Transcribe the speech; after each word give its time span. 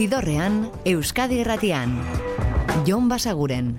Zidorrean, 0.00 0.70
Euskadi 0.88 1.42
Erratian. 1.42 1.92
Jon 2.86 3.10
Basaguren. 3.10 3.76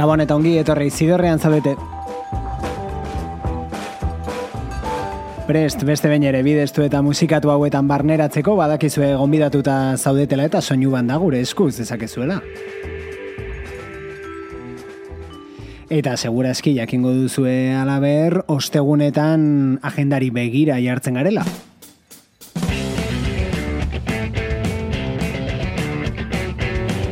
Gabon 0.00 0.22
eta 0.24 0.32
ongi 0.38 0.54
etorri 0.56 0.86
zidorrean 0.88 1.36
zabete. 1.36 1.74
Prest, 5.44 5.82
beste 5.84 6.08
bain 6.08 6.24
ere 6.24 6.40
bideztu 6.46 6.86
eta 6.86 7.02
musikatu 7.04 7.50
hauetan 7.52 7.88
barneratzeko 7.90 8.54
badakizue 8.56 9.10
gonbidatuta 9.20 9.74
zaudetela 9.98 10.46
eta 10.48 10.62
soinu 10.62 10.94
banda 10.94 11.18
gure 11.20 11.42
eskuz 11.44 11.74
dezakezuela. 11.82 12.40
Eta 15.90 16.16
segura 16.16 16.54
eski 16.54 16.78
jakingo 16.78 17.12
duzue 17.12 17.74
alaber, 17.76 18.44
ostegunetan 18.46 19.80
agendari 19.82 20.30
begira 20.30 20.80
jartzen 20.80 21.20
garela. 21.20 21.44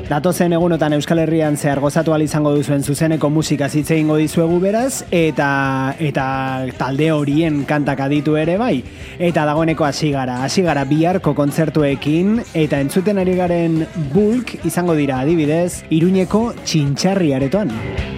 Datozen 0.09 0.55
egunotan 0.57 0.95
Euskal 0.97 1.19
Herrian 1.21 1.59
zehar 1.61 1.83
gozatu 1.85 2.15
izango 2.17 2.55
duzuen 2.55 2.83
zuzeneko 2.83 3.29
musika 3.29 3.69
zitze 3.69 3.99
ingo 3.99 4.17
dizuegu 4.17 4.59
beraz, 4.59 5.05
eta, 5.11 5.95
eta 5.99 6.65
talde 6.79 7.13
horien 7.13 7.67
kantak 7.67 8.01
aditu 8.01 8.37
ere 8.37 8.57
bai. 8.57 8.83
Eta 9.19 9.45
dagoeneko 9.45 9.85
hasi 9.85 10.11
gara, 10.11 10.43
hasi 10.45 10.63
gara 10.63 10.85
biharko 10.85 11.35
kontzertuekin, 11.35 12.41
eta 12.55 12.81
entzuten 12.81 13.19
ari 13.19 13.37
garen 13.37 13.85
bulk 14.15 14.65
izango 14.65 14.95
dira 14.95 15.21
adibidez, 15.21 15.85
iruñeko 15.91 16.55
txintxarri 16.65 17.35
aretoan. 17.35 18.18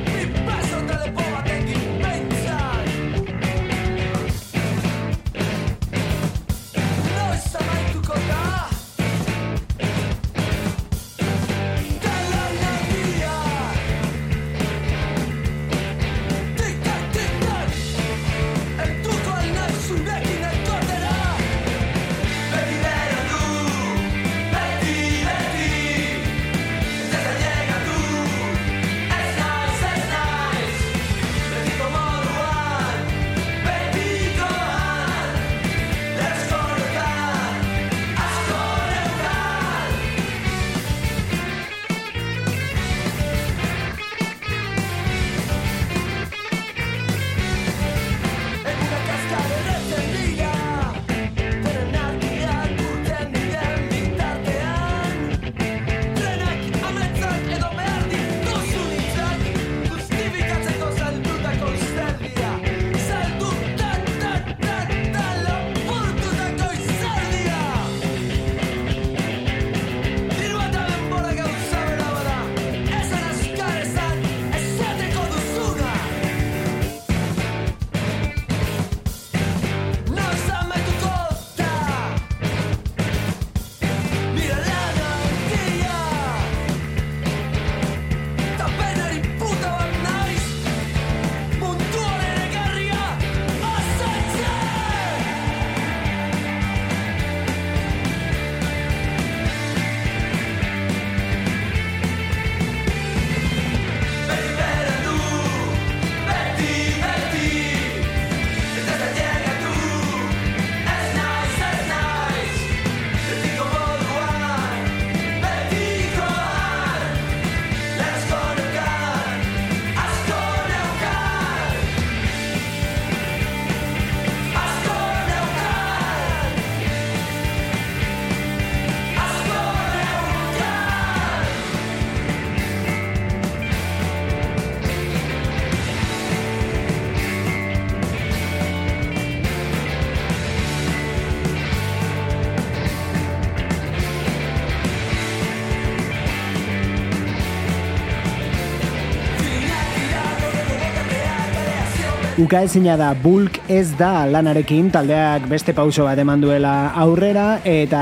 Uka 152.40 152.62
ezina 152.64 152.94
da 152.96 153.10
bulk 153.12 153.58
ez 153.68 153.90
da 153.98 154.24
lanarekin 154.24 154.86
taldeak 154.94 155.44
beste 155.50 155.74
pauso 155.76 156.06
bat 156.06 156.22
eman 156.22 156.40
duela 156.40 156.72
aurrera 157.02 157.58
eta 157.68 158.00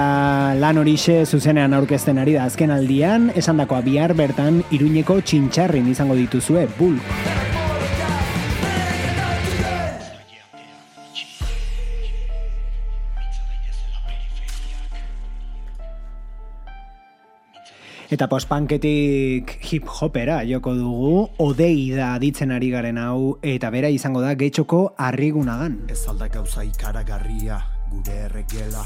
lan 0.60 0.78
horixe 0.78 1.24
zuzenean 1.26 1.74
aurkezten 1.74 2.22
ari 2.22 2.36
da 2.36 2.44
azken 2.46 2.70
aldian 2.70 3.32
esan 3.34 3.58
dakoa 3.58 3.82
bihar 3.82 4.14
bertan 4.14 4.62
iruñeko 4.70 5.18
txintxarrin 5.26 5.90
izango 5.90 6.14
dituzue 6.22 6.68
bulk. 6.78 7.27
Eta 18.18 18.26
pospanketik 18.26 19.52
hip-hopera 19.62 20.40
joko 20.42 20.72
dugu, 20.74 21.10
odei 21.38 21.92
da 21.94 22.08
ditzen 22.18 22.50
ari 22.50 22.72
garen 22.72 22.96
hau, 22.98 23.36
eta 23.46 23.70
bera 23.70 23.92
izango 23.94 24.18
da 24.24 24.32
getxoko 24.34 24.80
arrigunagan. 25.06 25.76
Ez 25.86 26.00
alda 26.10 26.26
gauza 26.26 26.64
ikaragarria, 26.66 27.60
gure 27.92 28.16
erregela, 28.24 28.82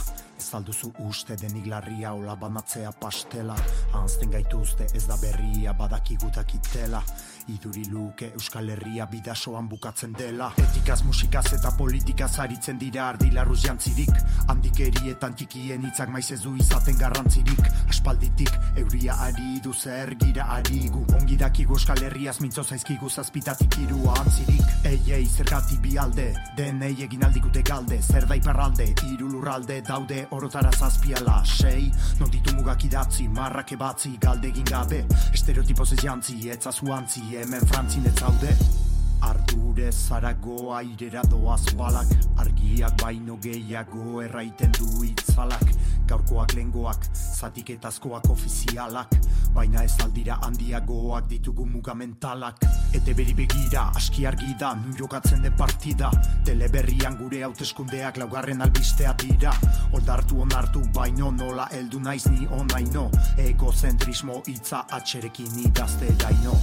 ez 0.52 0.58
alduzu 0.58 0.90
uste 1.08 1.36
denik 1.40 1.66
larria, 1.66 2.12
ola 2.12 2.34
banatzea 2.36 2.90
pastela, 3.00 3.56
anzten 3.96 4.30
gaituzte 4.30 4.84
ez 4.92 5.06
da 5.08 5.16
berria, 5.16 5.72
badakigutak 5.72 6.54
itela, 6.58 7.00
iduri 7.48 7.84
luke 7.90 8.30
Euskal 8.34 8.68
Herria 8.70 9.06
bidasoan 9.10 9.68
bukatzen 9.68 10.12
dela. 10.18 10.52
Etikaz, 10.58 11.02
musikaz 11.06 11.46
eta 11.56 11.72
politikaz 11.78 12.38
aritzen 12.44 12.78
dira 12.78 13.08
ardilarruz 13.08 13.60
jantzirik. 13.64 14.12
Handikerietan 14.52 15.34
txikien 15.38 15.86
hitzak 15.86 16.12
maiz 16.12 16.28
ez 16.34 16.40
du 16.42 16.54
izaten 16.56 16.98
garrantzirik. 16.98 17.62
Aspalditik 17.88 18.52
euria 18.76 19.16
ari 19.26 19.60
du 19.64 19.72
zer 19.72 20.14
gira 20.20 20.48
ari 20.56 20.88
gu 20.92 21.04
Ongi 21.18 21.36
dakigu 21.36 21.76
Euskal 21.76 22.02
Herriaz 22.02 22.38
mintzo 22.40 22.64
zaizkigu 22.64 23.10
zazpitatik 23.10 23.78
irua 23.82 24.14
antzirik. 24.20 24.62
Ei, 24.88 25.00
ei, 25.14 25.26
zergati 25.26 25.78
bi 25.82 25.96
alde, 25.98 26.32
denei 26.56 26.94
egin 27.04 27.24
aldikute 27.24 27.62
galde. 27.62 28.00
Zer 28.02 28.26
da 28.26 28.38
iparralde, 28.38 28.88
irulurralde, 29.12 29.80
daude 29.86 30.26
orotara 30.42 30.70
zazpiala 30.72 31.42
Sei, 31.44 31.92
non 32.18 32.28
ditu 32.28 32.54
mugak 32.54 32.82
idatzi, 32.82 33.28
marrak 33.28 33.72
ebatzi, 33.76 34.16
galde 34.18 34.50
egin 34.50 34.66
gabe. 34.66 35.04
Estereotipoz 35.32 35.92
ez 35.94 36.02
jantzi, 36.02 36.38
etzazu 36.50 36.90
antzi, 36.90 37.22
hemen 37.36 37.68
frantzin 37.70 38.10
ez 38.10 38.16
zaude 38.18 38.81
Ardure 39.22 39.90
zarago 39.92 40.74
airera 40.74 41.22
doaz 41.30 41.74
balak. 41.78 42.10
Argiak 42.42 42.96
baino 43.00 43.38
gehiago 43.42 44.20
erraiten 44.22 44.72
du 44.78 45.04
itzalak. 45.06 45.62
Gaurkoak 46.10 46.54
lengoak, 46.58 47.06
zatiketazkoak 47.14 48.28
ofizialak. 48.34 49.14
Baina 49.54 49.84
ez 49.86 49.94
aldira 50.02 50.40
handiagoak 50.42 51.28
ditugu 51.30 51.66
mugamentalak. 51.66 52.60
Ete 52.92 53.14
beri 53.14 53.34
begira, 53.38 53.86
aski 53.96 54.26
argi 54.26 54.56
da, 54.58 54.74
nu 54.74 54.92
jokatzen 54.98 55.42
den 55.46 55.56
partida. 55.56 56.10
Teleberrian 56.44 57.16
gure 57.22 57.42
hauteskundeak 57.46 58.18
laugarren 58.18 58.60
albistea 58.60 59.14
dira. 59.24 59.54
Oldartu 59.92 60.42
onartu 60.42 60.84
baino 60.94 61.30
nola 61.30 61.68
heldu 61.72 62.00
naiz 62.00 62.26
ni 62.26 62.48
onaino. 62.58 63.08
Egozentrismo 63.38 64.42
hitza 64.46 64.86
atxerekin 64.90 65.60
idazte 65.66 66.10
daino 66.18 66.58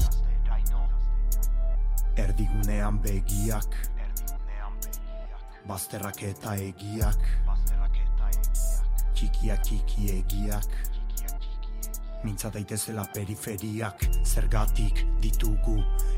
Erdigunean 2.19 3.00
begiak. 3.04 3.75
Bazterrak 5.69 6.21
eta 6.27 6.56
egiak. 6.60 7.21
Txikiak 9.16 9.63
txiki 9.63 10.10
egiak. 10.18 10.68
Mintza 12.25 12.51
daitezela 12.51 13.06
periferiak. 13.16 14.04
Zergatik 14.27 15.06
ditugu 15.24 15.77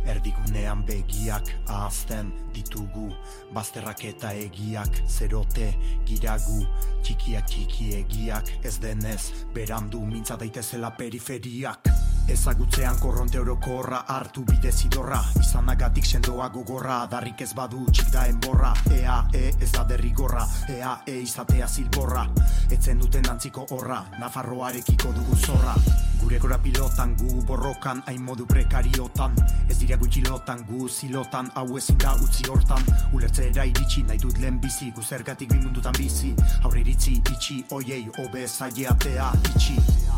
Erdigunean 0.09 0.81
begiak. 0.87 1.51
Ahazten 1.67 2.31
ditugu 2.55 3.11
Bazterrak 3.53 4.05
eta 4.09 4.33
egiak. 4.33 5.03
Zerote 5.05 5.69
giragu 6.09 6.63
Txikiak 7.03 7.51
txiki 7.53 7.91
egiak. 7.99 8.55
Ez 8.65 8.79
denez 8.81 9.45
berandu 9.53 10.01
Mintza 10.05 10.39
daitezela 10.41 10.95
periferiak 10.97 11.93
Ezagutzean 12.31 12.95
korronte 12.95 13.39
orokorra 13.41 14.05
hartu 14.07 14.45
bide 14.47 14.71
zidorra. 14.71 15.17
Izanagatik 15.39 16.05
sendoa 16.07 16.47
gogorra 16.53 17.01
Darrik 17.11 17.41
ez 17.43 17.49
badu 17.53 17.83
txik 17.91 18.07
da 18.13 18.23
enborra. 18.31 18.71
Ea, 18.95 19.17
e, 19.35 19.49
ez 19.59 19.71
da 19.73 19.83
derrigorra. 19.89 20.45
Ea, 20.71 20.93
e, 21.05 21.17
izatea 21.25 21.67
zilborra. 21.67 22.23
Etzen 22.71 23.03
duten 23.03 23.27
antziko 23.29 23.65
horra 23.75 23.99
Nafarroarekiko 24.19 25.11
dugu 25.17 25.35
zorra. 25.35 25.75
Gure 26.21 26.39
gora 26.39 26.57
pilotan 26.63 27.17
gu 27.19 27.43
borrokan 27.49 27.99
Hain 28.07 28.23
modu 28.23 28.47
prekariotan. 28.47 29.35
Ez 29.67 29.77
dira 29.81 29.99
gutxilotan 29.99 30.63
gu 30.69 30.87
zilotan 30.87 31.51
Hau 31.55 31.67
ezin 31.77 31.99
da 31.99 32.15
utzi 32.15 32.47
hortan. 32.47 32.87
Ulertzera 33.11 33.67
iritsi 33.67 34.05
nahi 34.07 34.23
dut 34.23 34.39
lehen 34.39 34.61
bizi 34.63 34.93
Gu 34.95 35.03
zergatik 35.03 35.51
bimundutan 35.51 35.99
bizi. 35.99 36.31
Aurre 36.63 36.79
iritzi 36.85 37.19
itxi 37.19 37.65
Oiei, 37.75 38.05
obe 38.23 38.47
zaileatea 38.47 39.33
itxi 39.51 40.10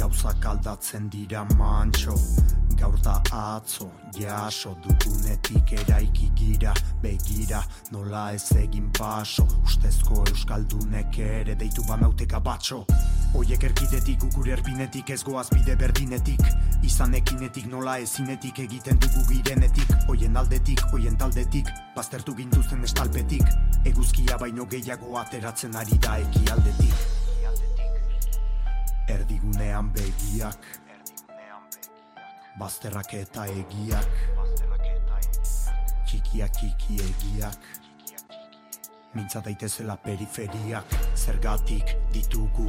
gauzak 0.00 0.46
aldatzen 0.46 1.08
dira 1.12 1.42
mantxo 1.58 2.14
Gaur 2.80 2.96
da 3.04 3.18
atzo, 3.36 3.90
jaso 4.16 4.70
dugunetik 4.80 5.74
eraiki 5.76 6.30
gira 6.38 6.72
Begira, 7.02 7.60
nola 7.92 8.30
ez 8.32 8.56
egin 8.56 8.88
paso 8.96 9.44
Ustezko 9.60 10.22
euskaldunek 10.30 11.20
ere 11.26 11.58
deitu 11.60 11.84
banauteka 11.88 12.40
batxo 12.40 12.80
Oiek 13.36 13.68
erkidetik 13.68 14.24
gure 14.32 14.56
erpinetik 14.56 15.12
ez 15.12 15.20
goaz 15.26 15.48
bide 15.52 15.76
berdinetik 15.76 16.48
Izan 16.86 17.20
ekinetik 17.20 17.68
nola 17.68 17.98
ezinetik 18.00 18.58
egiten 18.64 18.96
dugu 19.04 19.26
girenetik. 19.28 19.92
Oien 20.08 20.36
aldetik, 20.40 20.80
oien 20.96 21.20
taldetik, 21.20 21.68
baztertu 21.96 22.34
gintuzten 22.40 22.88
estalpetik 22.88 23.44
Eguzkia 23.84 24.40
baino 24.40 24.64
gehiago 24.64 25.18
ateratzen 25.20 25.76
ari 25.76 26.00
da 26.00 26.16
eki 26.24 26.48
aldetik 26.56 27.19
Erdigunean 29.10 29.90
begiak. 29.94 30.66
Bazterrak 32.60 33.14
eta 33.18 33.46
egiak. 33.50 34.18
Txikiak 36.06 36.52
txiki 36.58 36.98
egiak. 37.06 37.68
Mintza 39.14 39.42
daitezela 39.42 39.96
periferiak. 40.04 40.94
Zergatik 41.18 41.96
ditugu 42.14 42.68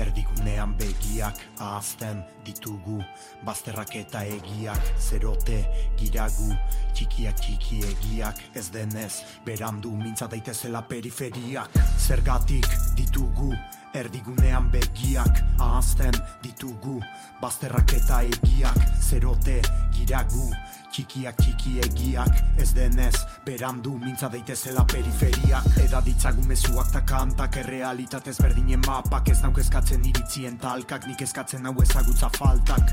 Erdigunean 0.00 0.76
begiak 0.78 1.38
ahazten 1.58 2.22
ditugu. 2.46 3.00
Bazterrak 3.44 3.94
eta 3.96 4.24
egiak 4.24 4.92
Zerote 4.98 5.60
giragu 5.98 6.50
Txikiak 6.92 7.38
txiki 7.40 7.82
egiak 7.90 8.40
Ez 8.56 8.68
denez 8.72 9.22
berandu 9.46 9.92
Mintza 9.96 10.28
daitezela 10.30 10.82
periferiak. 10.88 11.78
Zergatik 11.98 12.68
ditugu 12.96 13.52
Erdigunean 13.92 14.70
begiak 14.72 15.42
ahazten 15.60 16.14
ditugu. 16.42 16.98
Bazterrak 17.42 17.92
eta 17.98 18.22
egiak 18.24 18.78
Zerote 19.02 19.60
giragu 19.92 20.48
Txikiak 20.92 21.36
txiki 21.40 21.78
egiak 21.84 22.40
Ez 22.60 22.72
denez 22.76 23.14
berandu 23.46 23.98
Mintza 24.00 24.30
daitezela 24.32 24.86
periferiak. 24.88 25.68
Eda 25.84 26.00
ditzagun 26.04 26.48
mezuak 26.48 26.92
ta 26.92 27.04
kantak 27.04 27.60
Errealitatez 27.62 28.38
berdinen 28.40 28.80
mapak 28.86 29.28
Ez 29.32 29.40
nauk 29.42 29.60
eskatzen 29.82 30.04
iritzien 30.06 30.58
talkak 30.62 31.06
Nik 31.08 31.22
eskatzen 31.22 31.66
hau 31.66 31.74
ezagutza 31.82 32.28
faltak 32.36 32.92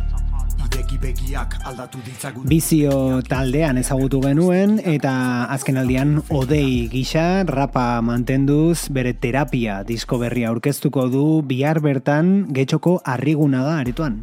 Ideki 0.66 0.98
begiak 1.02 1.54
aldatu 1.70 2.02
ditzagun 2.06 2.48
Bizio 2.50 3.22
taldean 3.30 3.78
ezagutu 3.78 4.22
genuen 4.24 4.80
eta 4.82 5.46
azken 5.54 5.78
aldian 5.78 6.18
odei 6.34 6.90
gisa 6.90 7.44
rapa 7.46 8.02
mantenduz 8.02 8.90
bere 8.90 9.14
terapia 9.14 9.84
disko 9.86 10.18
berria 10.18 10.50
aurkeztuko 10.50 11.08
du 11.14 11.24
bihar 11.46 11.80
bertan 11.80 12.50
getxoko 12.54 13.00
arriguna 13.06 13.64
da 13.64 13.80
aretoan. 13.84 14.22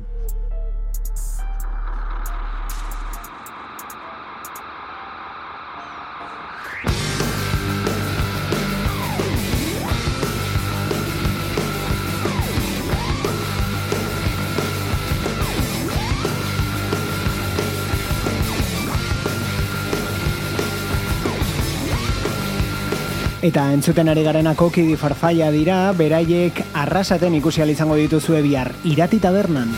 Eta 23.47 23.69
entzuten 23.71 24.09
ari 24.11 24.25
garenako 24.27 24.67
kidi 24.75 24.97
farfaia 24.99 25.53
dira, 25.55 25.93
beraiek 25.95 26.65
arrasaten 26.83 27.37
ikusi 27.39 27.63
izango 27.71 27.95
dituzue 27.95 28.43
bihar 28.43 28.73
irati 28.83 29.21
tabernan. 29.23 29.71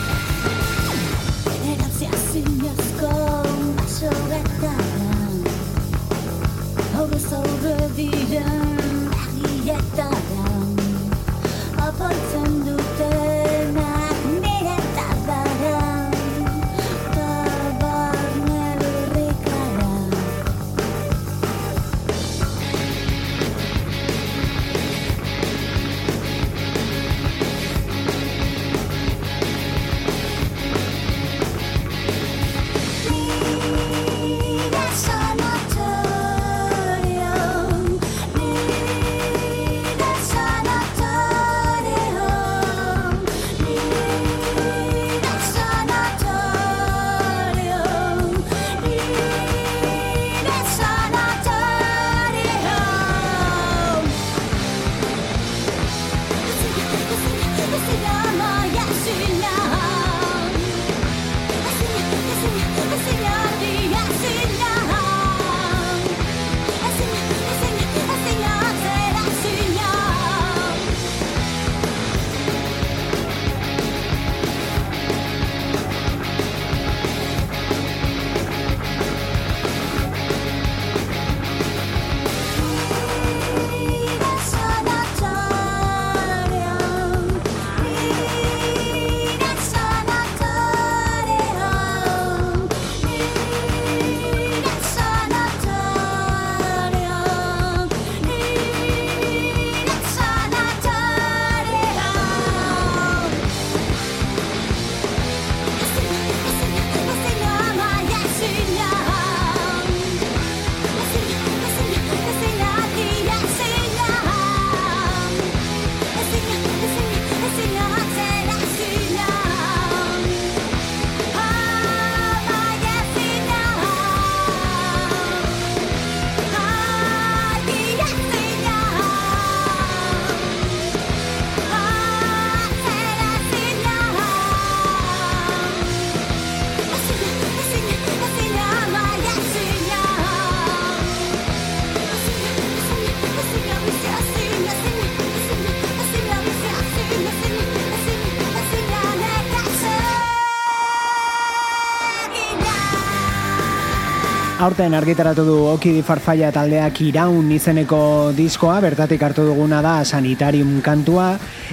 Aurten 154.59 154.91
argitaratu 154.93 155.45
du 155.47 155.57
Oki 155.71 155.93
di 155.95 156.01
Farfalla 156.03 156.49
taldeak 156.51 156.99
iraun 157.07 157.53
izeneko 157.55 158.33
diskoa, 158.35 158.81
bertatik 158.83 159.23
hartu 159.23 159.45
duguna 159.47 159.79
da 159.87 159.93
sanitarium 160.03 160.81
kantua, 160.83 161.29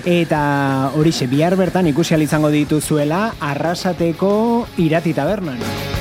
eta 0.06 0.92
horixe 0.94 1.26
bihar 1.26 1.58
bertan 1.58 1.90
ikusi 1.90 2.22
izango 2.22 2.54
dituzuela 2.54 3.34
arrasateko 3.42 4.68
irati 4.78 5.18
tabernan. 5.18 5.95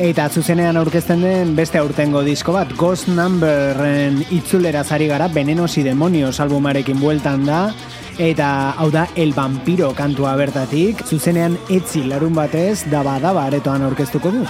Eta 0.00 0.30
zuzenean 0.32 0.78
aurkezten 0.80 1.20
den 1.20 1.50
beste 1.52 1.76
aurtengo 1.76 2.22
disko 2.24 2.54
bat, 2.54 2.70
Ghost 2.80 3.10
Numberren 3.12 4.22
itzulera 4.32 4.80
zari 4.80 5.10
gara, 5.10 5.26
Venenos 5.28 5.76
y 5.76 5.82
Demonios 5.84 6.40
albumarekin 6.40 6.96
bueltan 7.02 7.44
da, 7.44 7.74
eta 8.16 8.70
hau 8.80 8.88
da 8.90 9.06
El 9.14 9.34
Vampiro 9.36 9.92
kantua 9.92 10.32
bertatik, 10.40 11.04
zuzenean 11.04 11.58
etzi 11.68 12.06
larun 12.08 12.32
batez, 12.32 12.86
daba 12.88 13.18
daba 13.20 13.44
aretoan 13.50 13.84
aurkeztuko 13.90 14.32
du. 14.38 14.46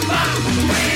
bam, 0.00 0.08
bam, 0.08 0.68
bam. 0.68 0.91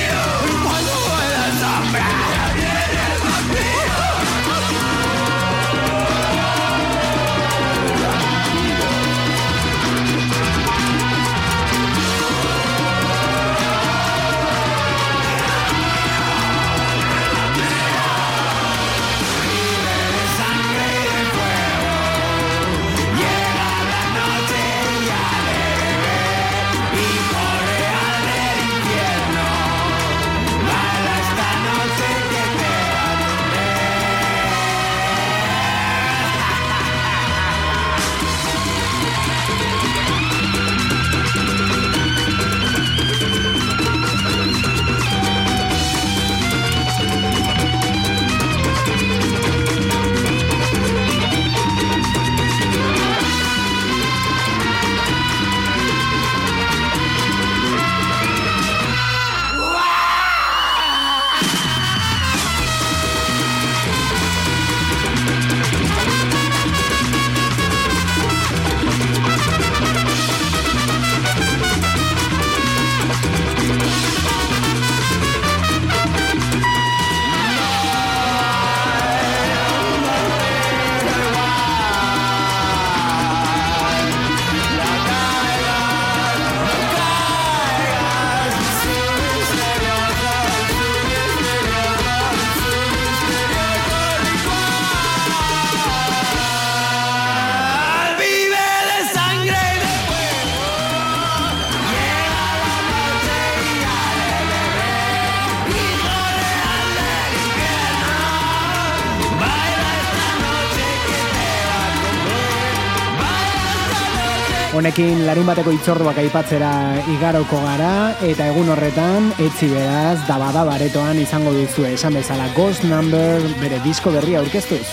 Honekin 114.87 115.25
larun 115.27 115.43
bateko 115.43 115.73
itzorduak 115.75 116.21
aipatzera 116.21 116.69
igaroko 117.11 117.59
gara 117.59 117.89
eta 118.23 118.47
egun 118.53 118.71
horretan 118.71 119.27
etzi 119.35 119.67
beraz 119.73 120.15
dabada 120.29 120.63
baretoan 120.71 121.19
izango 121.19 121.51
duzu 121.51 121.89
esan 121.91 122.15
bezala 122.15 122.47
Ghost 122.55 122.87
Number 122.87 123.43
bere 123.59 123.83
disko 123.83 124.15
berria 124.15 124.39
aurkeztuz. 124.39 124.85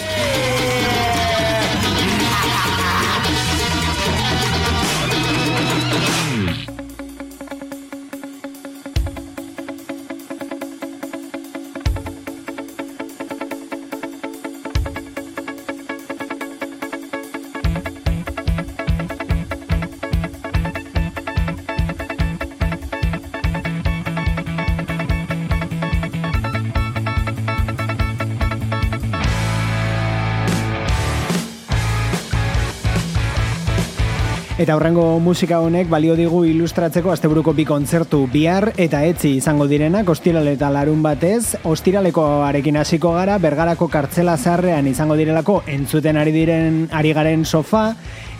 Eta 34.65 34.79
horrengo 34.79 35.19
musika 35.21 35.59
honek 35.61 35.91
balio 35.93 36.15
digu 36.17 36.39
ilustratzeko 36.49 37.11
asteburuko 37.13 37.53
bi 37.53 37.67
kontzertu 37.69 38.23
bihar 38.33 38.71
eta 38.81 39.03
etzi 39.05 39.35
izango 39.37 39.67
direnak 39.69 40.09
ostirale 40.09 40.55
eta 40.57 40.71
larun 40.73 41.03
batez. 41.05 41.59
Ostiraleko 41.69 42.25
arekin 42.47 42.79
hasiko 42.81 43.13
gara, 43.13 43.37
bergarako 43.37 43.91
kartzela 43.93 44.39
zarrean 44.39 44.89
izango 44.89 45.19
direlako 45.21 45.59
entzuten 45.69 46.17
ari 46.17 46.33
diren 46.33 46.79
ari 46.97 47.13
garen 47.13 47.45
sofa 47.45 47.91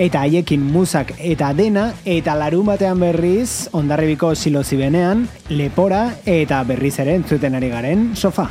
eta 0.01 0.25
haiekin 0.25 0.65
musak 0.65 1.13
eta 1.19 1.53
dena 1.53 1.91
eta 2.07 2.39
larun 2.41 2.73
batean 2.73 3.05
berriz 3.05 3.69
ondarribiko 3.77 4.33
silozi 4.35 4.81
benean 4.81 5.29
lepora 5.51 6.07
eta 6.25 6.65
berriz 6.65 6.97
ere 7.05 7.21
entzuten 7.21 7.61
ari 7.61 7.69
garen 7.69 8.15
sofa. 8.17 8.49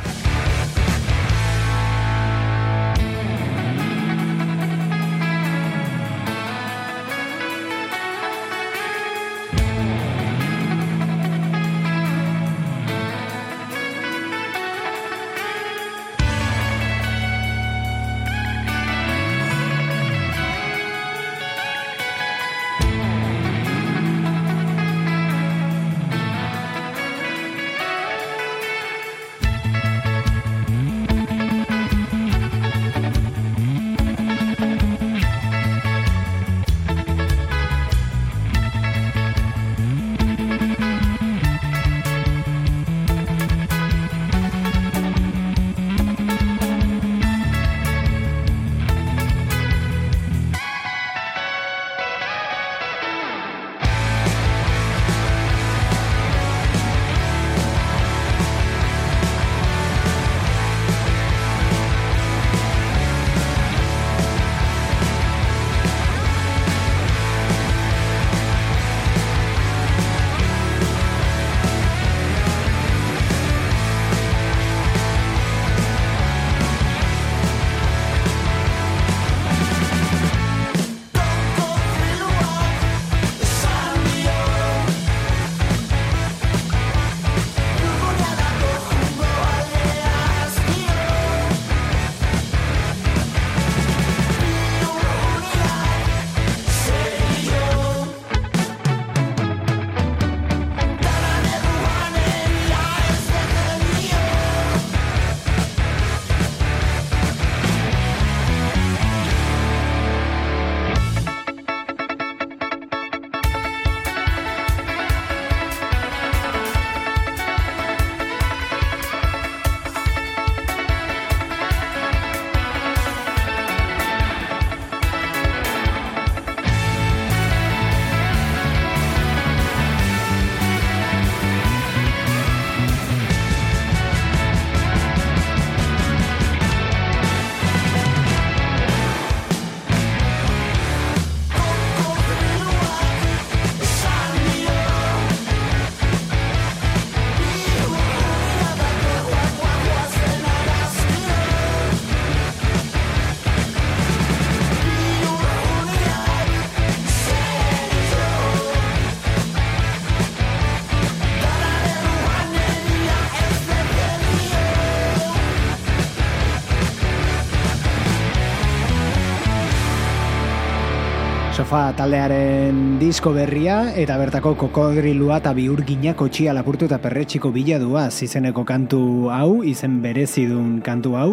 Sofa 171.74 171.90
taldearen 171.98 173.00
disko 173.00 173.32
berria 173.34 173.88
eta 173.98 174.14
bertako 174.20 174.52
kokodrilua 174.60 175.40
eta 175.40 175.50
biurgina 175.56 176.12
kotxia 176.14 176.52
lapurtu 176.54 176.86
eta 176.86 177.00
perretxiko 177.02 177.50
biladua 177.50 178.04
izeneko 178.14 178.62
kantu 178.62 179.00
hau, 179.34 179.64
izen 179.66 179.96
berezidun 179.98 180.78
kantu 180.86 181.16
hau. 181.18 181.26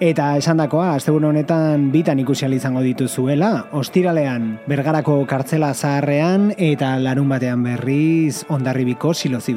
Eta 0.00 0.38
esan 0.40 0.64
dakoa, 0.64 0.94
aztegun 0.94 1.28
honetan 1.28 1.90
bitan 1.92 2.24
ikusial 2.24 2.56
izango 2.56 2.80
dituzuela, 2.80 3.68
ostiralean 3.76 4.54
bergarako 4.64 5.20
kartzela 5.28 5.74
zaharrean 5.74 6.54
eta 6.56 6.96
larun 6.96 7.28
batean 7.28 7.68
berriz 7.68 8.40
ondarribiko 8.48 9.12
silozi 9.12 9.52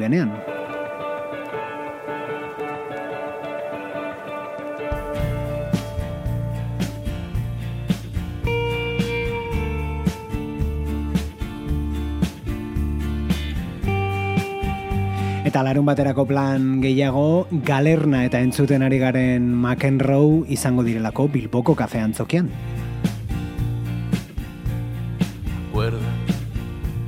Eta 15.58 15.64
larun 15.66 15.88
baterako 15.90 16.22
plan 16.22 16.66
gehiago, 16.78 17.48
galerna 17.66 18.20
eta 18.22 18.38
entzuten 18.46 18.84
ari 18.86 19.00
garen 19.02 19.48
McEnroe 19.58 20.44
izango 20.54 20.84
direlako 20.86 21.24
Bilboko 21.34 21.74
kafean 21.74 22.14
zokian. 22.14 22.46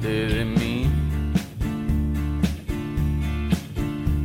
de 0.03 0.45
mí 0.45 0.91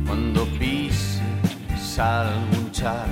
Cuando 0.08 0.44
pises 0.58 1.98
algún 2.00 2.72
char 2.72 3.06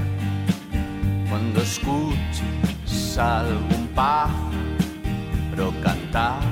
Cuando 1.30 1.62
escuches 1.62 3.18
algún 3.18 3.86
pájaro 3.94 5.72
cantar 5.80 6.42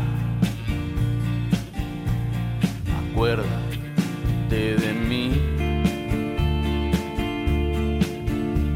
De 4.52 4.92
mí. 4.92 5.32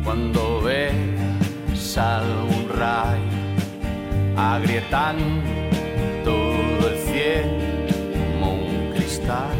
Cuando 0.02 0.62
ves 0.62 1.98
algún 1.98 2.66
rayo 2.74 3.20
agrietando 4.38 5.42
todo 6.24 6.88
el 6.88 6.98
cielo 6.98 7.50
como 8.14 8.54
un 8.54 8.92
cristal, 8.94 9.54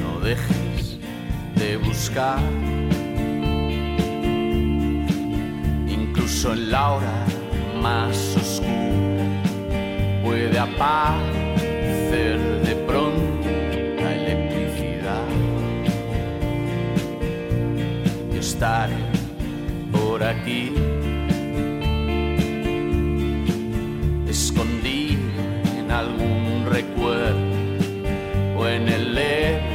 no 0.00 0.18
dejes 0.18 0.98
de 1.54 1.76
buscar. 1.76 2.40
Incluso 5.86 6.54
en 6.54 6.72
la 6.72 6.90
hora 6.94 7.24
más 7.80 8.36
oscura 8.36 9.26
puede 10.24 10.58
aparecer 10.58 12.52
por 19.90 20.22
aquí, 20.22 20.72
escondido 24.28 25.20
en 25.76 25.90
algún 25.90 26.66
recuerdo 26.70 27.40
o 28.56 28.68
en 28.68 28.88
el 28.88 29.12
movimiento 29.16 29.71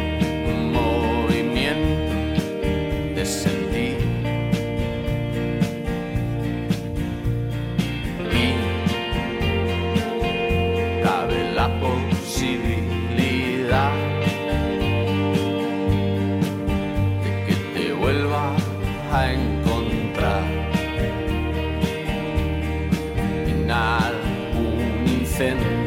Eta 25.40 25.87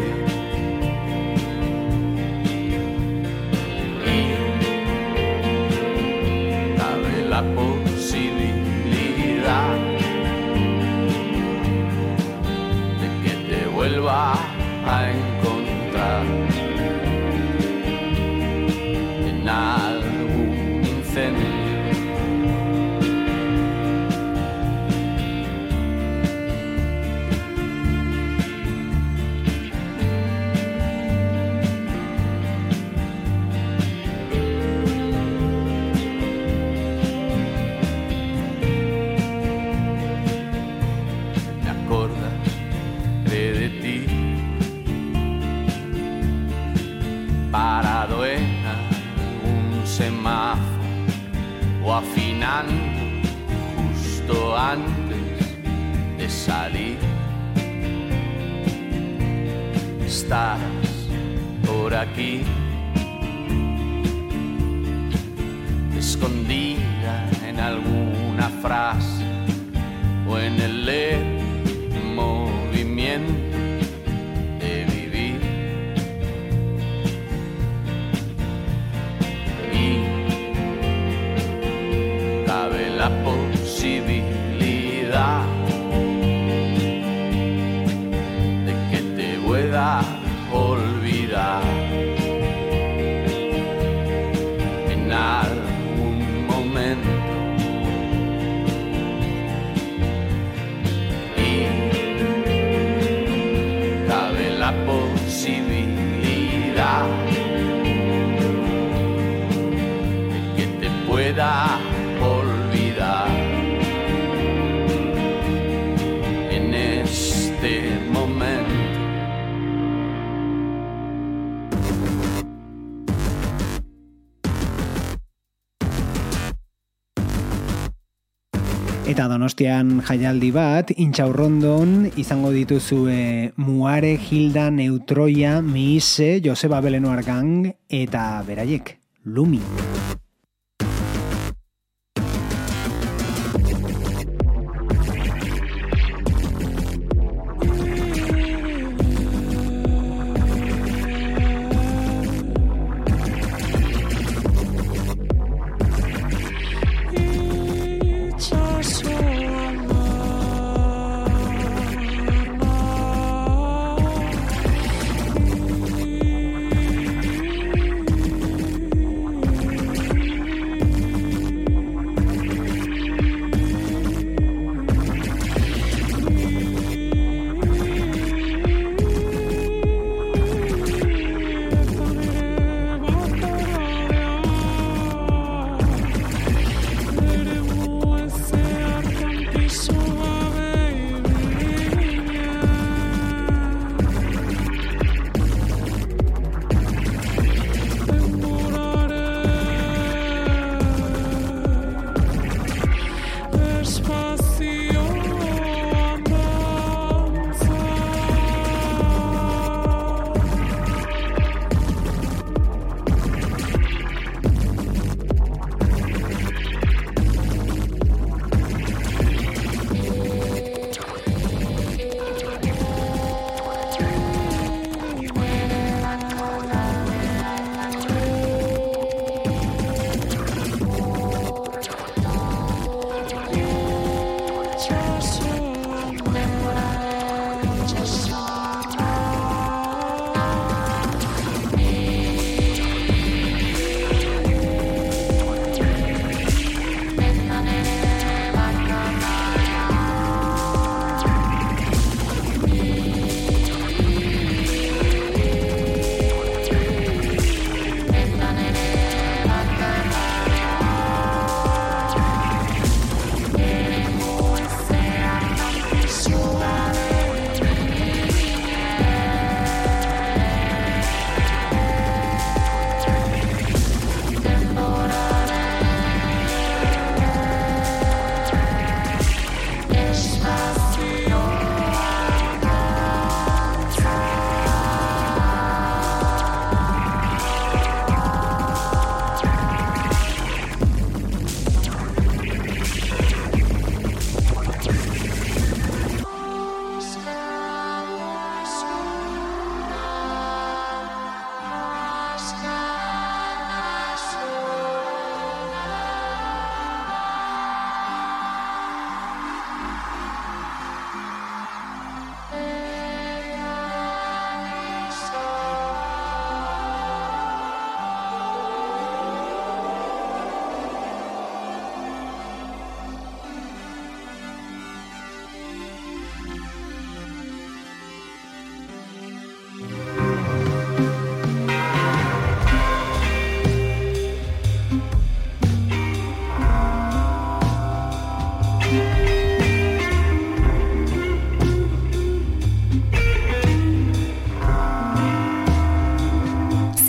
donostian 129.31 130.01
jaialdi 130.07 130.51
bat, 130.55 130.91
intxaurrondon 130.93 132.11
izango 132.21 132.51
dituzue 132.55 133.53
Muare, 133.57 134.17
Hilda, 134.19 134.69
Neutroia, 134.75 135.61
Miise, 135.63 136.41
Joseba 136.45 136.83
Belenoar 136.85 137.23
Gang 137.27 137.71
eta 137.89 138.27
beraiek, 138.47 138.99
Lumi. 139.25 139.63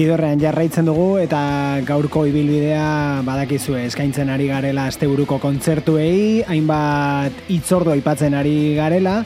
Zidorrean 0.00 0.40
jarraitzen 0.40 0.86
dugu 0.88 1.18
eta 1.20 1.38
gaurko 1.84 2.22
ibilbidea 2.24 3.20
badakizu 3.26 3.74
eskaintzen 3.82 4.30
ari 4.32 4.46
garela 4.48 4.86
asteburuko 4.88 5.36
kontzertuei, 5.42 6.40
hainbat 6.48 7.50
itzordu 7.52 7.92
aipatzen 7.92 8.32
ari 8.38 8.72
garela 8.78 9.18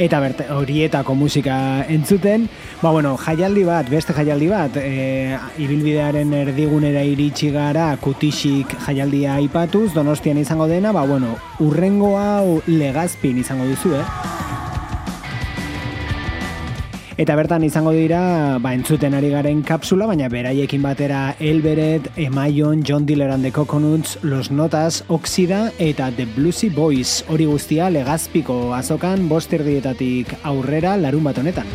eta 0.00 0.20
berte, 0.24 0.46
horietako 0.54 1.18
musika 1.20 1.56
entzuten. 1.92 2.46
Ba 2.80 2.94
bueno, 2.96 3.12
jaialdi 3.20 3.66
bat, 3.68 3.90
beste 3.92 4.16
jaialdi 4.16 4.48
bat, 4.48 4.78
e, 4.80 5.36
ibilbidearen 5.66 6.32
erdigunera 6.38 7.02
iritsi 7.04 7.50
gara 7.52 7.90
kutisik 8.00 8.72
jaialdia 8.86 9.36
aipatuz, 9.42 9.90
donostian 9.92 10.40
izango 10.40 10.70
dena, 10.70 10.96
ba 10.96 11.04
bueno, 11.04 11.36
urrengoa 11.60 12.40
legazpin 12.72 13.44
izango 13.44 13.68
duzu, 13.68 13.98
eh? 14.00 14.41
Eta 17.22 17.36
bertan 17.38 17.62
izango 17.62 17.92
dira, 17.94 18.58
ba, 18.58 18.72
entzuten 18.74 19.14
ari 19.14 19.28
garen 19.30 19.60
kapsula, 19.62 20.08
baina 20.10 20.26
beraiekin 20.32 20.82
batera 20.82 21.36
Elberet, 21.38 22.08
Emaion, 22.18 22.82
John 22.82 23.06
Diller 23.06 23.30
and 23.30 23.46
the 23.46 23.52
Coconuts, 23.52 24.18
Los 24.24 24.50
Notas, 24.50 25.04
Oxida 25.06 25.70
eta 25.78 26.10
The 26.10 26.26
Bluesy 26.34 26.68
Boys. 26.68 27.20
Hori 27.28 27.46
guztia 27.46 27.92
legazpiko 27.94 28.74
azokan 28.74 29.28
bosterdietatik 29.30 30.34
aurrera 30.42 30.96
larun 30.98 31.30
bat 31.30 31.38
honetan. 31.38 31.70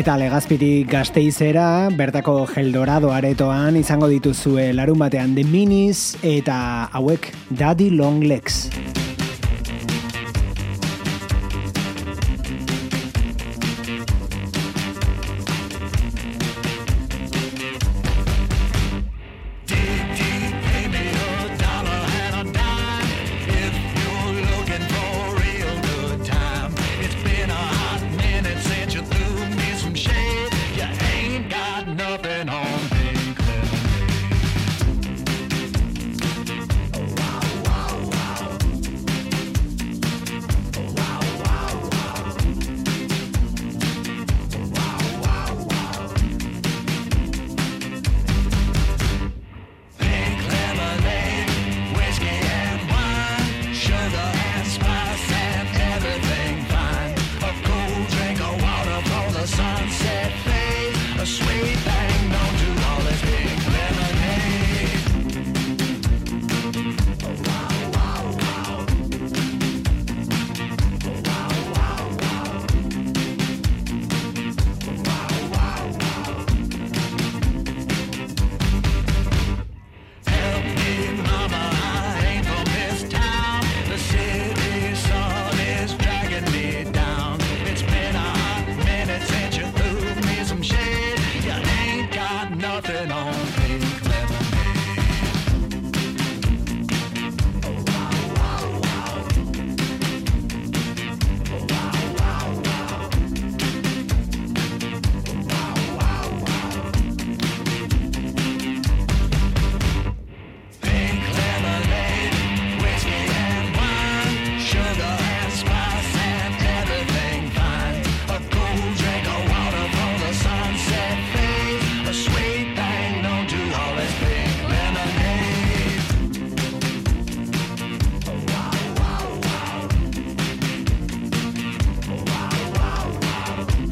Eta 0.00 0.14
legazpitik 0.16 0.86
gazteizera, 0.88 1.90
bertako 1.92 2.46
geldorado 2.48 3.10
aretoan 3.12 3.76
izango 3.76 4.08
dituzue 4.08 4.70
larun 4.72 5.02
batean 5.02 5.34
The 5.36 5.44
Minis 5.44 6.14
eta 6.24 6.88
hauek 6.96 7.28
Daddy 7.50 7.90
Long 8.00 8.24
Legs. 8.24 8.62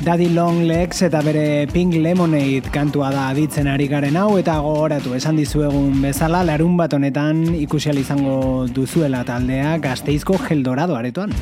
Daddy 0.09 0.31
Long 0.33 0.63
Legs 0.65 1.03
eta 1.05 1.21
bere 1.21 1.67
Pink 1.69 1.93
Lemonade 2.01 2.71
kantua 2.73 3.11
da 3.13 3.27
aditzen 3.29 3.67
ari 3.69 3.91
garen 3.91 4.17
hau 4.17 4.39
eta 4.41 4.55
gogoratu 4.65 5.13
esan 5.19 5.37
dizuegun 5.37 6.01
bezala 6.01 6.41
larun 6.49 6.79
bat 6.81 6.97
honetan 6.97 7.43
ikusial 7.59 8.01
izango 8.01 8.65
duzuela 8.73 9.21
taldea 9.29 9.77
gazteizko 9.85 10.41
geldorado 10.49 10.97
aretoan. 10.97 11.37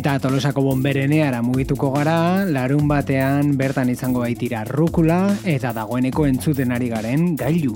Eta 0.00 0.14
tolosako 0.16 0.62
bombereneara 0.64 1.42
mugituko 1.44 1.90
gara, 1.92 2.46
larun 2.48 2.86
batean 2.88 3.50
bertan 3.58 3.90
izango 3.92 4.22
baitira 4.22 4.62
rukula 4.64 5.18
eta 5.44 5.74
dagoeneko 5.76 6.24
entzuten 6.24 6.72
ari 6.72 6.88
garen 6.88 7.26
gailu. 7.36 7.74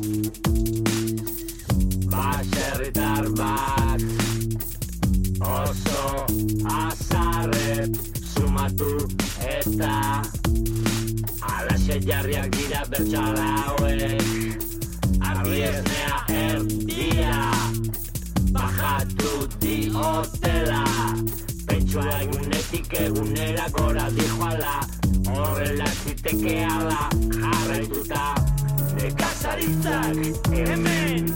Baserritar 2.14 3.28
bat 3.36 4.00
oso 5.50 6.24
azarre 6.78 7.92
sumatu 8.32 8.94
eta 9.58 9.92
alaxe 11.58 12.00
jarriak 12.08 12.48
dira 12.56 12.86
bertxala 12.94 13.50
hauek 13.66 14.64
arriesnea 15.20 16.24
erdia 16.40 17.36
bajatu 18.56 19.34
di 19.60 19.76
Pentsua 21.94 22.22
egunetik 22.22 22.94
egunera 22.98 23.68
gora 23.70 24.08
dijoala 24.10 24.80
Horrela 25.30 25.86
ziteke 26.02 26.54
ala 26.66 27.04
jarraituta. 27.30 28.22
Nekazaritzak 28.96 30.48
hemen! 30.50 31.28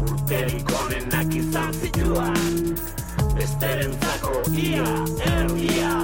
Urterik 0.00 0.72
onenak 0.80 1.30
izan 1.34 1.70
zituan 1.78 2.74
Besterentzako 3.36 4.34
ia 4.50 4.88
erdia 5.30 5.94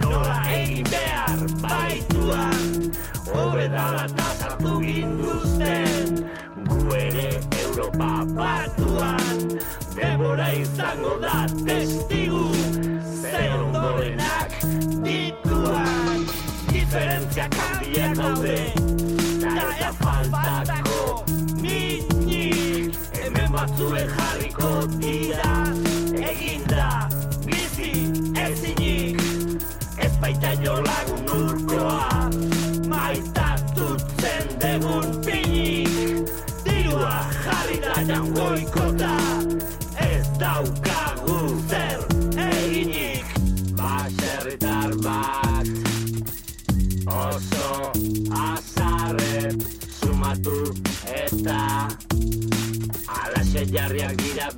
Nola 0.00 0.38
egin 0.56 0.88
behar 0.88 1.44
baituan 1.60 2.88
Hobedala 3.28 4.06
eta 4.08 4.30
sartu 4.38 4.78
ginduzten. 4.86 6.24
Gu 6.64 6.96
ere 6.96 7.28
Europa 7.66 8.10
batuan. 8.32 9.46
Debora 9.92 10.48
izango 10.64 11.18
da 11.20 11.44
testigu 11.60 12.59
Diferentziak 16.90 17.54
handiak 17.54 18.16
daude 18.18 18.54
Da 19.38 19.50
ez 19.62 19.76
da 19.78 19.90
faltako 20.00 21.22
minik 21.62 22.98
Hemen 23.14 23.52
batzuen 23.54 24.10
jarriko 24.16 24.70
dira 24.96 25.52
Eginda 26.32 26.88
bizi 27.46 27.92
ezinik 28.42 29.22
Ez 30.02 30.10
baita 30.18 30.56
jo 30.64 30.80
lagun 30.82 31.69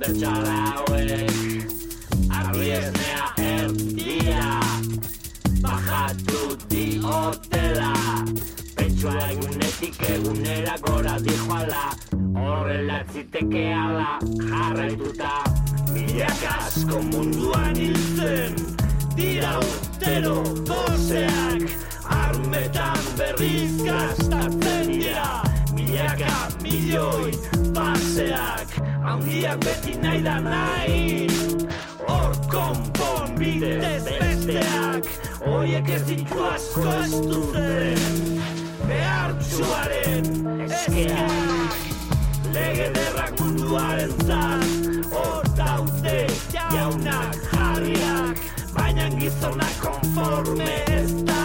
bertxala 0.03 0.55
hauek 0.75 1.31
Arriesnea 2.37 3.23
erdia 3.37 4.59
Bajatu 5.63 6.57
di 6.67 6.99
hotela 6.99 7.93
Pentsua 8.75 9.15
egunetik 9.31 9.95
egunera 10.09 10.75
gora 10.83 11.15
dijoala 11.23 11.85
Horrela 12.35 12.99
ziteke 13.13 13.65
ala 13.73 14.19
jarraituta 14.49 15.33
Milak 15.93 16.43
asko 16.57 16.99
munduan 17.11 17.75
hiltzen 17.75 18.59
Dira 19.15 19.55
urtero 19.59 20.43
gozeak 20.67 21.63
Armetan 22.03 22.99
berriz 23.17 23.71
gastatzen 23.87 24.91
dira 24.91 25.31
Milaka 25.71 26.35
milioi 26.59 27.31
paseak 27.73 28.62
Handiak 29.13 29.59
beti 29.61 29.93
nahi 30.01 30.23
da 30.25 30.39
nahi. 30.41 31.27
Hor 32.07 32.33
konpon 32.49 33.35
bidez 33.37 34.05
besteak 34.05 35.05
Oiek 35.45 35.89
ez 35.95 36.01
ditu 36.07 36.39
asko 36.49 36.87
ez 37.03 37.11
duten 37.29 38.41
Behartxuaren 38.89 40.31
hauen 40.33 40.65
eskea 40.65 41.27
Lege 42.57 42.89
derrak 42.97 43.37
munduaren 43.39 44.15
zan 44.25 44.65
Hor 45.13 45.45
daude 45.61 46.17
jaunak 46.73 47.37
jarriak 47.53 48.41
Baina 48.73 49.09
gizonak 49.19 49.77
konforme 49.83 50.71
ez 50.89 51.11
da 51.29 51.43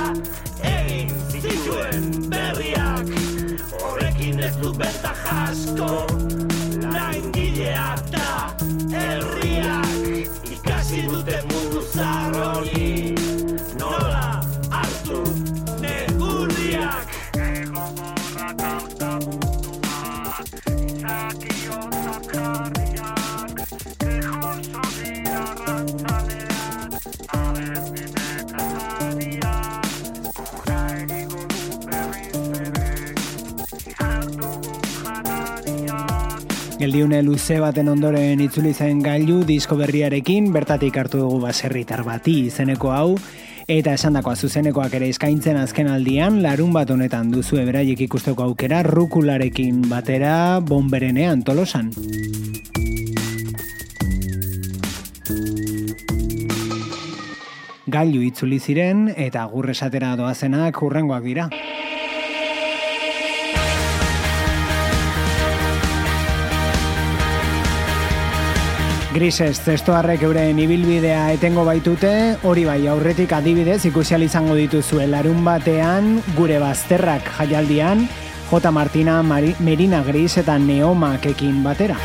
Egin 0.72 1.12
zituen 1.28 2.08
berriak. 2.32 3.12
Horrekin 3.76 4.40
ez 4.48 4.56
du 4.56 4.72
benta 4.72 5.12
jasko 5.26 6.57
Yeah. 7.18 8.07
Geldiune 36.88 37.18
luze 37.20 37.58
baten 37.60 37.90
ondoren 37.92 38.40
itzuli 38.40 38.70
zen 38.72 39.02
gailu 39.04 39.42
disko 39.44 39.76
berriarekin, 39.76 40.46
bertatik 40.54 40.94
hartu 40.96 41.18
dugu 41.20 41.36
baserritar 41.42 42.00
bati 42.00 42.46
izeneko 42.48 42.94
hau, 42.96 43.10
eta 43.68 43.92
esandakoa 43.92 44.32
zuzenekoak 44.32 44.96
ere 44.96 45.10
eskaintzen 45.12 45.60
azken 45.60 45.90
aldian, 45.92 46.38
larun 46.40 46.72
bat 46.72 46.88
honetan 46.88 47.28
duzu 47.28 47.60
eberaiek 47.60 48.00
ikusteko 48.06 48.46
aukera, 48.46 48.80
rukularekin 48.88 49.84
batera 49.90 50.32
bomberenean 50.64 51.44
tolosan. 51.44 51.92
Gailu 57.84 58.24
itzuli 58.32 58.64
ziren 58.64 59.10
eta 59.12 59.44
agur 59.44 59.68
esatera 59.76 60.16
doazenak 60.16 60.80
hurrengoak 60.80 61.28
dira. 61.34 61.50
Grises, 69.08 69.62
zestoarrek 69.64 70.20
euren 70.26 70.58
ibilbidea 70.60 71.30
etengo 71.32 71.62
baitute, 71.64 72.10
hori 72.44 72.66
bai 72.68 72.82
aurretik 72.92 73.32
adibidez 73.32 73.80
ikusial 73.88 74.26
izango 74.26 74.52
dituzue 74.58 75.08
larun 75.08 75.40
batean, 75.48 76.18
gure 76.36 76.60
bazterrak 76.60 77.32
jaialdian, 77.38 78.04
J. 78.52 78.72
Martina, 78.72 79.22
Mari, 79.22 79.54
Merina 79.64 80.04
Gris 80.04 80.36
eta 80.44 80.60
Neomakekin 80.60 81.62
batera. 81.64 81.96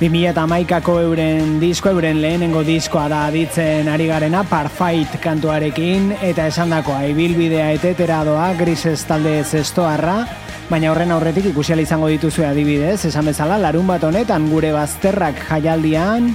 2000 0.00 0.30
eta 0.30 0.46
maikako 0.48 0.94
euren 1.02 1.58
disko, 1.60 1.90
euren 1.92 2.22
lehenengo 2.22 2.62
diskoa 2.64 3.02
da 3.12 3.18
aditzen 3.28 3.88
ari 3.92 4.06
garena, 4.08 4.40
Parfait 4.48 5.18
kantuarekin, 5.20 6.14
eta 6.24 6.46
esandakoa 6.48 7.02
ibilbidea 7.10 7.66
etetera 7.76 8.22
doa, 8.24 8.46
grises 8.56 9.02
talde 9.04 9.34
zestoarra, 9.44 10.22
baina 10.70 10.88
horren 10.94 11.12
aurretik 11.12 11.50
ikusial 11.52 11.84
izango 11.84 12.08
dituzue 12.08 12.48
adibidez, 12.48 13.04
esan 13.10 13.28
bezala, 13.28 13.60
larun 13.60 13.92
bat 13.92 14.08
honetan 14.08 14.48
gure 14.48 14.72
bazterrak 14.72 15.44
jaialdian, 15.50 16.32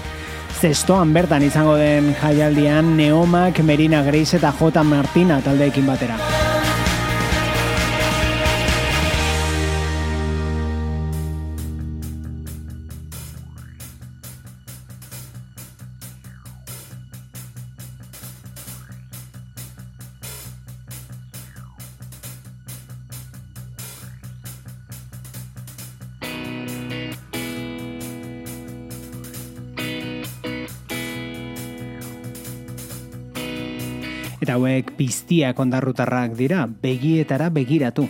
zestoan 0.62 1.18
bertan 1.18 1.50
izango 1.50 1.74
den 1.82 2.14
jaialdian, 2.22 2.94
Neomak, 3.02 3.66
Merina 3.66 4.06
Gris 4.06 4.36
eta 4.38 4.54
J. 4.54 4.86
Martina 4.86 5.42
taldeekin 5.42 5.90
batera. 5.90 6.35
piztiak 34.98 35.60
ondarrutarrak 35.60 36.34
dira, 36.40 36.66
begietara 36.68 37.52
begiratu. 37.54 38.08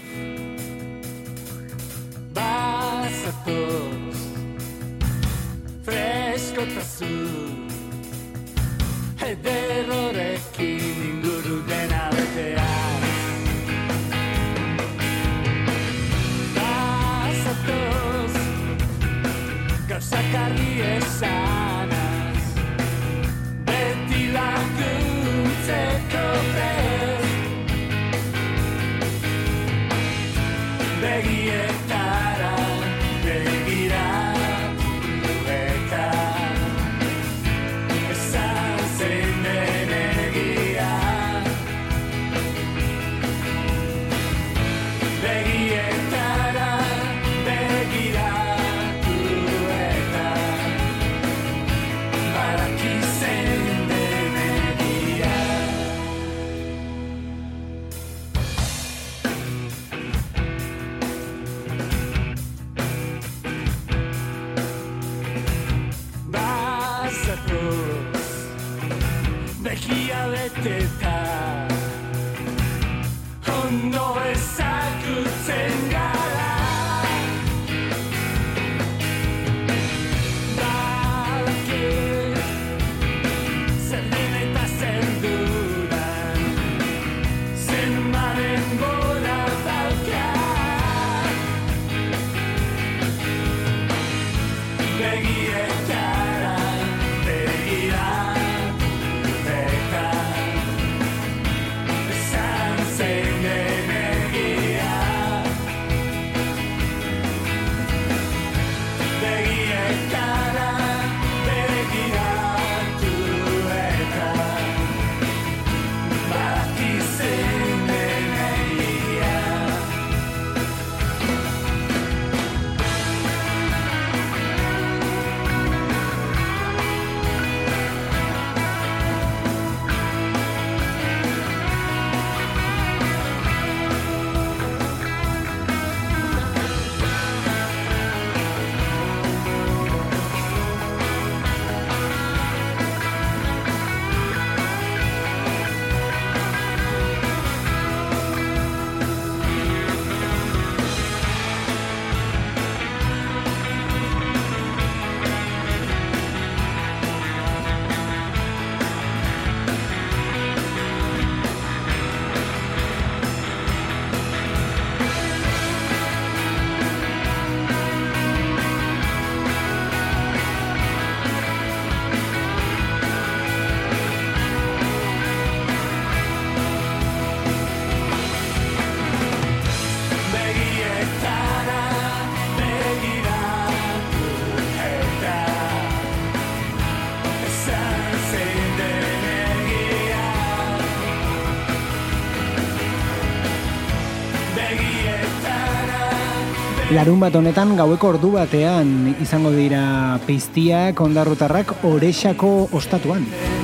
Larun 196.95 197.19
bat 197.19 197.33
honetan 197.35 197.73
gaueko 197.75 198.13
ordu 198.13 198.29
batean 198.37 198.93
izango 199.25 199.51
dira 199.51 199.81
piztia 200.29 200.85
kondarrutarrak 200.95 201.75
orexako 201.91 202.55
ostatuan. 202.71 203.27
Ostatuan. 203.27 203.54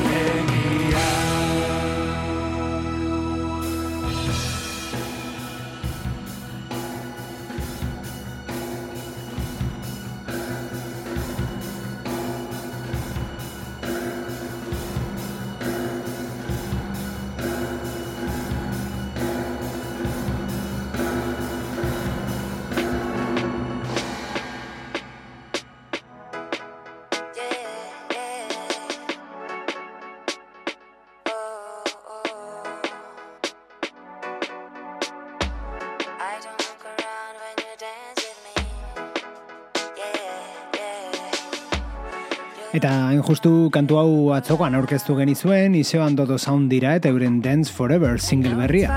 Eta 42.72 42.92
hain 43.10 43.20
justu 43.20 43.68
kantu 43.76 43.98
hau 44.00 44.12
atzokoan 44.32 44.78
aurkeztu 44.80 45.18
genizuen, 45.18 45.74
izeoan 45.76 46.16
dodo 46.16 46.38
sound 46.40 46.70
dira 46.72 46.94
eta 46.96 47.12
euren 47.12 47.42
Dance 47.44 47.68
Forever 47.68 48.16
single 48.16 48.56
berria. 48.56 48.88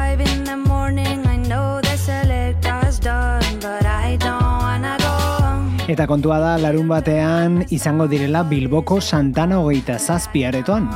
Eta 5.85 6.07
kontua 6.07 6.39
da 6.39 6.55
larun 6.63 6.87
batean 6.89 7.65
izango 7.75 8.07
direla 8.07 8.45
Bilboko 8.47 9.01
Santana 9.03 9.59
hogeita 9.59 9.99
zazpi 9.99 10.47
aretoan. 10.47 10.89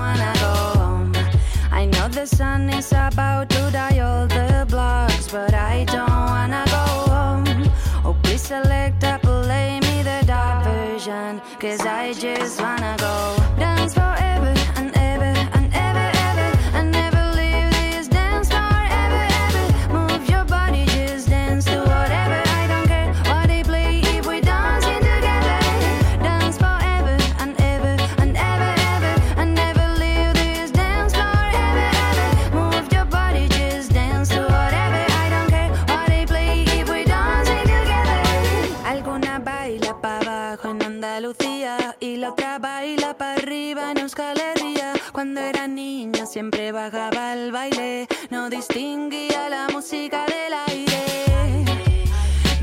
Al 47.16 47.52
baile, 47.52 48.06
no 48.30 48.50
distinguía 48.50 49.48
la 49.48 49.68
música 49.72 50.24
del 50.26 50.52
aire. 50.68 51.64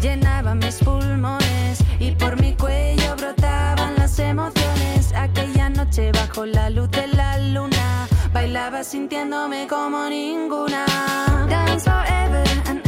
Llenaba 0.01 0.53
mis 0.55 0.75
pulmones 0.75 1.79
y 1.99 2.11
por 2.11 2.39
mi 2.39 2.53
cuello 2.53 3.15
brotaban 3.15 3.95
las 3.97 4.19
emociones. 4.19 5.13
Aquella 5.15 5.69
noche 5.69 6.11
bajo 6.11 6.45
la 6.45 6.69
luz 6.69 6.89
de 6.91 7.07
la 7.07 7.37
luna 7.39 8.07
bailaba 8.33 8.83
sintiéndome 8.83 9.67
como 9.67 10.09
ninguna. 10.09 10.85
Dance 11.49 11.85
forever 11.89 12.43
and 12.67 12.67
ever 12.67 12.69
and 12.69 12.84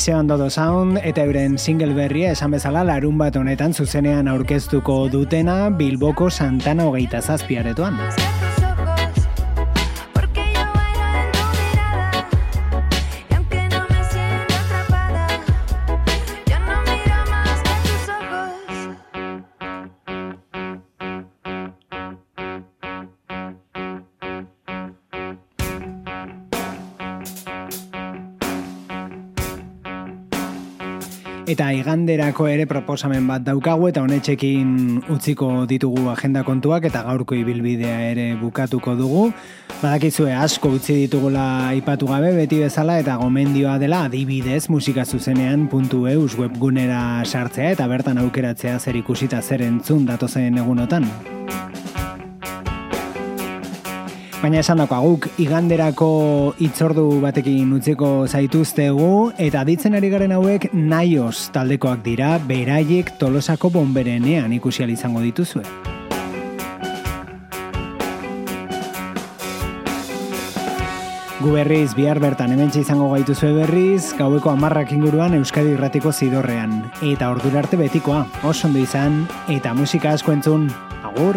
Izean 0.00 0.26
Dodo 0.30 0.48
Sound 0.48 0.96
eta 1.04 1.26
euren 1.28 1.58
single 1.60 1.92
berria 1.92 2.30
esan 2.32 2.54
bezala 2.56 2.86
larun 2.88 3.18
bat 3.20 3.36
honetan 3.36 3.76
zuzenean 3.76 4.32
aurkeztuko 4.32 4.96
dutena 5.12 5.60
Bilboko 5.76 6.32
Santana 6.32 6.88
hogeita 6.88 7.20
zazpiaretoan. 7.20 8.29
Eta 31.50 31.72
iganderako 31.74 32.44
ere 32.46 32.62
proposamen 32.70 33.24
bat 33.26 33.42
daukagu 33.42 33.88
eta 33.88 34.04
honetxekin 34.04 35.00
utziko 35.10 35.48
ditugu 35.66 36.04
agenda 36.12 36.44
kontuak 36.46 36.86
eta 36.86 37.02
gaurko 37.08 37.34
ibilbidea 37.34 37.96
ere 38.12 38.26
bukatuko 38.38 38.94
dugu. 38.94 39.24
Badakizue 39.80 40.30
asko 40.30 40.70
utzi 40.76 40.94
ditugula 41.00 41.72
aipatu 41.72 42.06
gabe 42.12 42.30
beti 42.36 42.60
bezala 42.62 43.00
eta 43.02 43.18
gomendioa 43.18 43.80
dela 43.82 44.04
adibidez 44.06 44.68
musikazuzenean.eus 44.70 46.38
webgunera 46.38 47.02
sartzea 47.26 47.74
eta 47.74 47.90
bertan 47.90 48.22
aukeratzea 48.22 48.78
zer 48.78 49.02
ikusita 49.02 49.42
zer 49.42 49.66
entzun 49.66 50.06
datozen 50.06 50.62
egunotan. 50.62 51.10
Baina 54.40 54.62
esan 54.64 54.78
dako 54.80 54.98
guk 55.04 55.26
iganderako 55.44 56.06
itzordu 56.64 57.02
batekin 57.20 57.74
utziko 57.76 58.24
zaituztegu 58.24 59.34
eta 59.36 59.66
ditzen 59.68 59.98
ari 59.98 60.08
garen 60.08 60.32
hauek 60.32 60.70
naios 60.72 61.50
taldekoak 61.52 62.00
dira 62.06 62.38
beraiek 62.48 63.10
tolosako 63.20 63.68
bomberenean 63.74 64.54
ikusi 64.56 64.86
izango 64.88 65.20
dituzue. 65.20 65.60
Gu 71.40 71.52
berriz 71.52 71.92
bihar 71.92 72.16
bertan 72.20 72.56
hementxe 72.56 72.80
izango 72.80 73.10
gaituzue 73.12 73.52
berriz, 73.52 74.14
gaueko 74.16 74.54
amarrak 74.56 74.92
inguruan 74.96 75.36
Euskadi 75.36 75.76
Irratiko 75.76 76.12
zidorrean. 76.12 76.82
Eta 77.02 77.28
ordura 77.28 77.60
arte 77.60 77.76
betikoa, 77.76 78.26
oso 78.44 78.68
ondo 78.68 78.80
izan, 78.80 79.26
eta 79.48 79.76
musika 79.76 80.16
asko 80.16 80.32
entzun, 80.32 80.70
agur! 81.04 81.36